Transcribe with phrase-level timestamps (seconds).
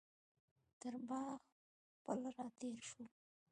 [0.79, 1.41] تر باغ
[2.03, 3.05] پل راتېر شولو.